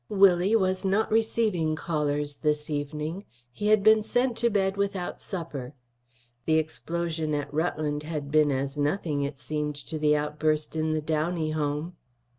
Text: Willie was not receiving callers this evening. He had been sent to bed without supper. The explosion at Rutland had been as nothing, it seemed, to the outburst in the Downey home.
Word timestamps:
Willie 0.09 0.55
was 0.55 0.83
not 0.83 1.11
receiving 1.11 1.75
callers 1.75 2.37
this 2.37 2.71
evening. 2.71 3.23
He 3.51 3.67
had 3.67 3.83
been 3.83 4.01
sent 4.01 4.35
to 4.39 4.49
bed 4.49 4.75
without 4.75 5.21
supper. 5.21 5.75
The 6.45 6.57
explosion 6.57 7.35
at 7.35 7.53
Rutland 7.53 8.01
had 8.01 8.31
been 8.31 8.49
as 8.49 8.79
nothing, 8.79 9.21
it 9.21 9.37
seemed, 9.37 9.75
to 9.75 9.99
the 9.99 10.15
outburst 10.17 10.75
in 10.75 10.93
the 10.93 11.01
Downey 11.01 11.51
home. 11.51 11.97